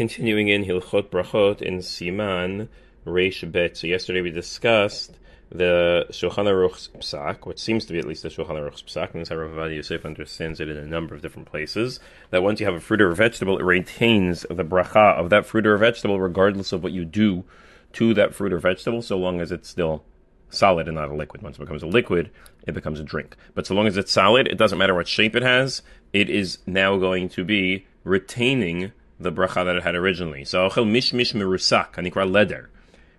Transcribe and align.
continuing 0.00 0.48
in 0.48 0.64
Hilchot 0.64 1.10
Brachot 1.10 1.60
in 1.60 1.80
Siman 1.80 2.68
Reish 3.06 3.52
Bet. 3.52 3.76
So 3.76 3.86
yesterday 3.86 4.22
we 4.22 4.30
discussed 4.30 5.18
the 5.50 6.06
Shulchan 6.08 6.46
Aruch's 6.46 6.88
psak, 7.00 7.44
which 7.44 7.58
seems 7.58 7.84
to 7.84 7.92
be 7.92 7.98
at 7.98 8.06
least 8.06 8.22
the 8.22 8.30
Shulchan 8.30 8.52
Aruch's 8.52 8.80
psak, 8.82 9.12
and 9.12 9.20
this 9.20 9.28
how 9.28 9.64
Yosef 9.64 10.06
understands 10.06 10.58
it 10.58 10.70
in 10.70 10.78
a 10.78 10.86
number 10.86 11.14
of 11.14 11.20
different 11.20 11.50
places. 11.50 12.00
That 12.30 12.42
once 12.42 12.60
you 12.60 12.64
have 12.64 12.74
a 12.74 12.80
fruit 12.80 13.02
or 13.02 13.10
a 13.10 13.14
vegetable, 13.14 13.58
it 13.58 13.62
retains 13.62 14.46
the 14.48 14.64
bracha 14.64 15.18
of 15.18 15.28
that 15.28 15.44
fruit 15.44 15.66
or 15.66 15.76
vegetable, 15.76 16.18
regardless 16.18 16.72
of 16.72 16.82
what 16.82 16.92
you 16.92 17.04
do 17.04 17.44
to 17.92 18.14
that 18.14 18.34
fruit 18.34 18.54
or 18.54 18.58
vegetable, 18.58 19.02
so 19.02 19.18
long 19.18 19.38
as 19.38 19.52
it's 19.52 19.68
still 19.68 20.02
solid 20.48 20.88
and 20.88 20.94
not 20.94 21.10
a 21.10 21.14
liquid. 21.14 21.42
Once 21.42 21.58
it 21.58 21.60
becomes 21.60 21.82
a 21.82 21.86
liquid, 21.86 22.30
it 22.66 22.72
becomes 22.72 23.00
a 23.00 23.04
drink. 23.04 23.36
But 23.52 23.66
so 23.66 23.74
long 23.74 23.86
as 23.86 23.98
it's 23.98 24.12
solid, 24.12 24.48
it 24.48 24.56
doesn't 24.56 24.78
matter 24.78 24.94
what 24.94 25.08
shape 25.08 25.36
it 25.36 25.42
has. 25.42 25.82
It 26.14 26.30
is 26.30 26.56
now 26.64 26.96
going 26.96 27.28
to 27.28 27.44
be 27.44 27.86
retaining 28.02 28.92
the 29.20 29.30
bracha 29.30 29.64
that 29.64 29.76
it 29.76 29.82
had 29.82 29.94
originally. 29.94 30.44
So 30.44 30.68
ochel 30.68 30.86
mishmish 30.86 31.34
merusak 31.34 31.92
anikra 31.92 32.28
leder, 32.28 32.68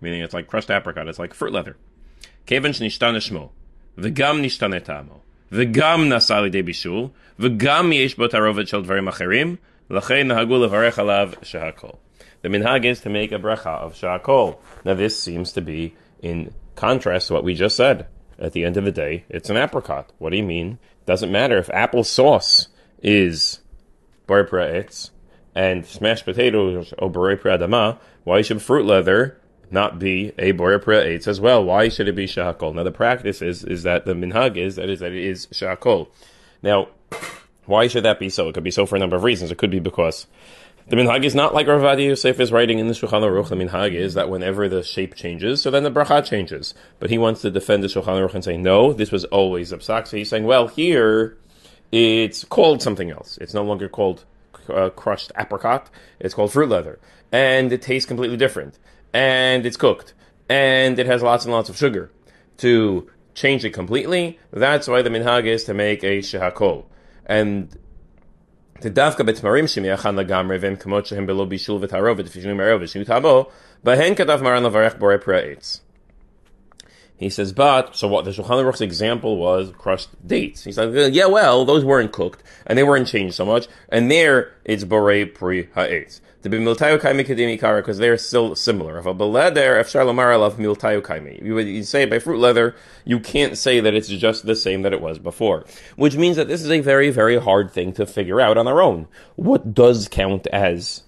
meaning 0.00 0.20
it's 0.20 0.34
like 0.34 0.48
crushed 0.48 0.70
apricot. 0.70 1.08
It's 1.08 1.18
like 1.18 1.32
fruit 1.32 1.52
leather. 1.52 1.76
Kevan 2.46 2.72
shnishtan 2.72 3.16
shmo, 3.16 3.50
v'gam 3.96 4.42
nishtane 4.42 4.84
tamo, 4.84 5.22
v'gam 5.50 6.08
nasali 6.08 6.50
de 6.50 6.62
bishul, 6.62 7.12
v'gam 7.38 7.94
yesh 7.94 8.14
bot 8.14 8.32
harovet 8.32 8.68
shel 8.68 8.82
dvarim 8.82 9.10
acherim, 9.10 9.58
l'chein 9.88 10.26
nahagu 10.26 10.68
levarech 10.68 10.94
alav 10.94 11.36
shahakol. 11.40 11.98
The 12.42 12.48
minhag 12.48 12.84
is 12.84 13.00
to 13.00 13.08
make 13.08 13.32
a 13.32 13.38
bracha 13.38 13.66
of 13.66 13.94
shahakol. 13.94 14.58
Now 14.84 14.94
this 14.94 15.18
seems 15.18 15.52
to 15.52 15.62
be 15.62 15.94
in 16.20 16.52
contrast 16.74 17.28
to 17.28 17.34
what 17.34 17.44
we 17.44 17.54
just 17.54 17.76
said. 17.76 18.06
At 18.36 18.52
the 18.52 18.64
end 18.64 18.76
of 18.76 18.84
the 18.84 18.90
day, 18.90 19.24
it's 19.28 19.48
an 19.48 19.56
apricot. 19.56 20.12
What 20.18 20.30
do 20.30 20.36
you 20.36 20.42
mean? 20.42 20.80
Doesn't 21.06 21.30
matter 21.30 21.56
if 21.56 21.70
apple 21.70 22.02
sauce 22.02 22.66
is 23.00 23.60
bar 24.26 24.44
praetz 24.44 25.10
and 25.54 25.86
smashed 25.86 26.24
potatoes 26.24 26.92
oh, 26.98 27.06
or 27.06 27.10
borei 27.10 27.40
adama, 27.40 27.98
why 28.24 28.42
should 28.42 28.60
fruit 28.60 28.86
leather 28.86 29.38
not 29.70 29.98
be 29.98 30.32
a 30.38 30.52
borei 30.52 30.78
praetz 30.78 31.26
as 31.26 31.40
well? 31.40 31.64
Why 31.64 31.88
should 31.88 32.08
it 32.08 32.14
be 32.14 32.26
shakol? 32.26 32.74
Now 32.74 32.82
the 32.82 32.92
practice 32.92 33.42
is 33.42 33.64
is 33.64 33.82
that 33.84 34.04
the 34.04 34.14
minhag 34.14 34.56
is 34.56 34.76
that 34.76 34.88
is 34.88 35.00
that 35.00 35.12
it 35.12 35.24
is 35.24 35.46
shakol. 35.48 36.08
Now, 36.62 36.88
why 37.66 37.88
should 37.88 38.04
that 38.04 38.18
be 38.18 38.28
so? 38.28 38.48
It 38.48 38.54
could 38.54 38.64
be 38.64 38.70
so 38.70 38.86
for 38.86 38.96
a 38.96 38.98
number 38.98 39.16
of 39.16 39.22
reasons. 39.22 39.50
It 39.50 39.58
could 39.58 39.70
be 39.70 39.80
because 39.80 40.26
the 40.86 40.96
minhag 40.96 41.24
is 41.24 41.34
not 41.34 41.54
like 41.54 41.66
Rav 41.66 41.98
Yosef 41.98 42.38
is 42.40 42.52
writing 42.52 42.78
in 42.78 42.88
the 42.88 42.94
Shulchan 42.94 43.22
Aruch. 43.22 43.48
The 43.48 43.56
minhag 43.56 43.94
is 43.94 44.14
that 44.14 44.28
whenever 44.28 44.68
the 44.68 44.82
shape 44.82 45.14
changes, 45.14 45.62
so 45.62 45.70
then 45.70 45.82
the 45.82 45.90
bracha 45.90 46.24
changes. 46.24 46.74
But 46.98 47.08
he 47.08 47.16
wants 47.16 47.40
to 47.42 47.50
defend 47.50 47.82
the 47.82 47.88
Shulchan 47.88 48.20
Aruch 48.20 48.34
and 48.34 48.44
say, 48.44 48.58
no, 48.58 48.92
this 48.92 49.10
was 49.10 49.24
always 49.26 49.72
a 49.72 49.78
psak. 49.78 50.08
So 50.08 50.18
he's 50.18 50.28
saying, 50.28 50.44
well, 50.44 50.68
here 50.68 51.38
it's 51.90 52.44
called 52.44 52.82
something 52.82 53.10
else. 53.10 53.38
It's 53.40 53.54
no 53.54 53.64
longer 53.64 53.88
called 53.88 54.24
uh, 54.68 54.90
crushed 54.90 55.32
apricot. 55.38 55.90
It's 56.20 56.34
called 56.34 56.52
fruit 56.52 56.68
leather, 56.68 56.98
and 57.32 57.72
it 57.72 57.82
tastes 57.82 58.06
completely 58.06 58.36
different. 58.36 58.78
And 59.12 59.64
it's 59.64 59.76
cooked, 59.76 60.12
and 60.48 60.98
it 60.98 61.06
has 61.06 61.22
lots 61.22 61.44
and 61.44 61.52
lots 61.52 61.68
of 61.68 61.76
sugar. 61.76 62.10
To 62.58 63.10
change 63.34 63.64
it 63.64 63.70
completely, 63.70 64.38
that's 64.52 64.88
why 64.88 65.02
the 65.02 65.10
minhag 65.10 65.46
is 65.46 65.64
to 65.64 65.74
make 65.74 66.04
a 66.04 66.18
shehakol. 66.18 66.84
And 67.26 67.76
the. 68.80 68.90
He 77.16 77.30
says, 77.30 77.52
but, 77.52 77.94
so 77.94 78.08
what 78.08 78.24
the 78.24 78.32
Shulchan 78.32 78.62
Aruch's 78.62 78.80
example 78.80 79.36
was 79.36 79.72
crushed 79.78 80.08
dates. 80.26 80.64
He's 80.64 80.76
like, 80.76 81.14
yeah, 81.14 81.26
well, 81.26 81.64
those 81.64 81.84
weren't 81.84 82.10
cooked, 82.10 82.42
and 82.66 82.76
they 82.76 82.82
weren't 82.82 83.06
changed 83.06 83.36
so 83.36 83.46
much, 83.46 83.68
and 83.88 84.10
there 84.10 84.52
it's 84.64 84.84
borei 84.84 85.32
pri 85.32 85.68
ha'etz. 85.74 86.20
To 86.42 86.50
be 86.50 86.58
miltayu 86.58 86.98
kaimi 86.98 87.24
kedimi 87.24 87.58
kara, 87.58 87.80
because 87.80 87.96
they're 87.96 88.18
still 88.18 88.54
similar. 88.54 88.98
If 88.98 89.06
a 89.06 89.14
beleder, 89.14 89.80
if 89.80 89.86
shalomar 89.86 90.34
alav 90.34 90.56
miltayu 90.56 91.00
kaimi. 91.00 91.42
You 91.42 91.54
would 91.54 91.86
say 91.86 92.04
by 92.04 92.18
fruit 92.18 92.38
leather, 92.38 92.74
you 93.06 93.18
can't 93.18 93.56
say 93.56 93.80
that 93.80 93.94
it's 93.94 94.08
just 94.08 94.44
the 94.44 94.54
same 94.54 94.82
that 94.82 94.92
it 94.92 95.00
was 95.00 95.18
before. 95.18 95.64
Which 95.96 96.16
means 96.16 96.36
that 96.36 96.48
this 96.48 96.62
is 96.62 96.70
a 96.70 96.80
very, 96.80 97.08
very 97.08 97.40
hard 97.40 97.70
thing 97.70 97.94
to 97.94 98.04
figure 98.04 98.42
out 98.42 98.58
on 98.58 98.68
our 98.68 98.82
own. 98.82 99.06
What 99.36 99.72
does 99.72 100.06
count 100.08 100.46
as 100.48 101.04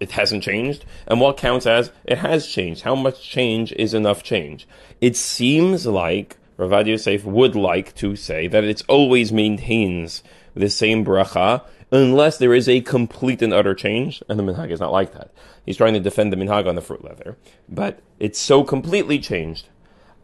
it 0.00 0.12
hasn't 0.12 0.42
changed, 0.42 0.84
and 1.06 1.20
what 1.20 1.36
counts 1.36 1.66
as 1.66 1.90
it 2.04 2.18
has 2.18 2.46
changed. 2.46 2.82
How 2.82 2.94
much 2.94 3.22
change 3.22 3.72
is 3.72 3.94
enough 3.94 4.22
change? 4.22 4.66
It 5.00 5.16
seems 5.16 5.86
like 5.86 6.36
Ravad 6.58 6.86
Yosef 6.86 7.24
would 7.24 7.54
like 7.54 7.94
to 7.96 8.16
say 8.16 8.46
that 8.48 8.64
it 8.64 8.82
always 8.88 9.32
maintains 9.32 10.22
the 10.54 10.70
same 10.70 11.04
bracha 11.04 11.62
unless 11.92 12.38
there 12.38 12.54
is 12.54 12.68
a 12.68 12.80
complete 12.80 13.42
and 13.42 13.52
utter 13.52 13.74
change, 13.74 14.22
and 14.28 14.38
the 14.38 14.42
minhag 14.42 14.70
is 14.70 14.80
not 14.80 14.92
like 14.92 15.12
that. 15.12 15.30
He's 15.64 15.76
trying 15.76 15.94
to 15.94 16.00
defend 16.00 16.32
the 16.32 16.36
minhag 16.36 16.66
on 16.66 16.74
the 16.74 16.82
fruit 16.82 17.04
leather, 17.04 17.36
but 17.68 18.00
it's 18.18 18.38
so 18.38 18.64
completely 18.64 19.18
changed. 19.18 19.68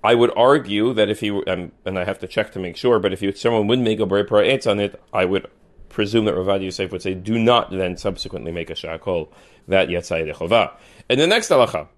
I 0.05 0.15
would 0.15 0.33
argue 0.37 0.93
that 0.95 1.09
if 1.09 1.21
he 1.21 1.29
and 1.47 1.73
I 1.87 2.05
have 2.05 2.19
to 2.21 2.27
check 2.27 2.51
to 2.53 2.59
make 2.59 2.77
sure, 2.77 2.99
but 2.99 3.13
if 3.13 3.39
someone 3.39 3.69
would 3.69 3.79
make 3.79 4.01
a 4.01 4.07
etz 4.07 4.69
on 4.69 4.81
it, 4.81 5.01
I 5.13 5.25
would 5.25 5.47
presume 5.93 6.25
that 6.25 6.35
Ravad 6.35 6.65
Yosef 6.65 6.91
would 6.91 7.03
say, 7.03 7.15
do 7.15 7.39
not 7.39 7.71
then 7.71 7.97
subsequently 7.97 8.51
make 8.51 8.71
a 8.71 8.75
shakol 8.75 9.29
that 9.69 9.89
yatzai 9.89 10.33
dechovah. 10.33 10.73
And 11.09 11.21
the 11.21 11.27
next 11.27 11.51
halacha, 11.51 11.89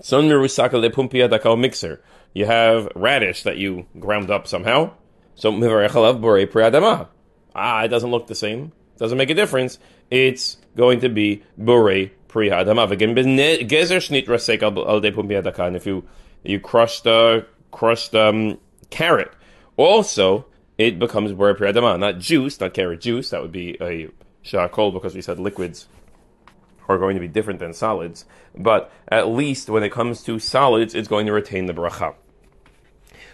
son 0.00 0.28
mirusaka 0.28 0.72
lepumpia 0.72 1.30
dakal 1.30 1.58
mixer. 1.58 2.02
You 2.34 2.46
have 2.46 2.88
radish 2.94 3.42
that 3.44 3.58
you 3.58 3.86
ground 4.00 4.30
up 4.30 4.46
somehow. 4.48 4.92
So 5.34 5.52
mivarechalav 5.52 6.20
borei 6.20 6.46
priadama. 6.46 7.08
Ah, 7.54 7.84
it 7.84 7.88
doesn't 7.88 8.10
look 8.10 8.26
the 8.26 8.34
same. 8.34 8.72
Doesn't 8.98 9.18
make 9.18 9.30
a 9.30 9.34
difference. 9.34 9.78
It's 10.10 10.56
going 10.76 11.00
to 11.00 11.08
be 11.08 11.42
borei 11.60 12.10
priadama. 12.28 12.90
Again, 12.90 13.14
gezer 13.14 13.98
shnit 13.98 14.26
rasek 14.26 14.62
al 14.62 15.00
de 15.00 15.12
pumpia 15.12 15.42
dakal. 15.42 15.68
And 15.68 15.76
if 15.76 15.86
you 15.86 16.04
you 16.42 16.58
crushed 16.58 17.06
uh, 17.06 17.42
crushed 17.70 18.14
um, 18.14 18.58
carrot, 18.90 19.32
also 19.76 20.46
it 20.78 20.98
becomes 20.98 21.32
borei 21.32 21.56
priadama. 21.56 21.98
Not 21.98 22.18
juice, 22.18 22.60
not 22.60 22.74
carrot 22.74 23.00
juice. 23.00 23.30
That 23.30 23.42
would 23.42 23.52
be 23.52 23.76
a 23.80 24.08
shakol 24.44 24.92
because 24.92 25.14
we 25.14 25.22
said 25.22 25.38
liquids 25.38 25.86
are 26.88 26.98
going 26.98 27.14
to 27.14 27.20
be 27.20 27.28
different 27.28 27.60
than 27.60 27.72
solids, 27.72 28.24
but 28.56 28.90
at 29.08 29.28
least 29.28 29.70
when 29.70 29.82
it 29.82 29.92
comes 29.92 30.22
to 30.24 30.38
solids, 30.38 30.94
it's 30.94 31.08
going 31.08 31.26
to 31.26 31.32
retain 31.32 31.66
the 31.66 31.72
bracha. 31.72 32.14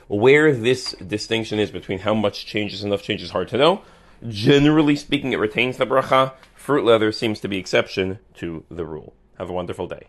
Where 0.06 0.54
this 0.54 0.92
distinction 0.92 1.58
is 1.58 1.70
between 1.70 2.00
how 2.00 2.14
much 2.14 2.46
change 2.46 2.72
is 2.72 2.84
enough 2.84 3.02
change 3.02 3.22
is 3.22 3.30
hard 3.30 3.48
to 3.48 3.58
know. 3.58 3.82
Generally 4.26 4.96
speaking, 4.96 5.32
it 5.32 5.38
retains 5.38 5.76
the 5.76 5.86
bracha. 5.86 6.32
Fruit 6.54 6.84
leather 6.84 7.12
seems 7.12 7.40
to 7.40 7.48
be 7.48 7.58
exception 7.58 8.18
to 8.34 8.64
the 8.70 8.84
rule. 8.84 9.14
Have 9.38 9.50
a 9.50 9.52
wonderful 9.52 9.86
day. 9.86 10.08